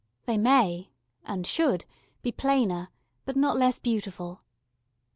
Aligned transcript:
They 0.25 0.35
may 0.35 0.89
and 1.25 1.45
should 1.45 1.85
be 2.23 2.31
plainer 2.31 2.89
but 3.23 3.35
not 3.35 3.55
less 3.57 3.77
beautiful. 3.77 4.41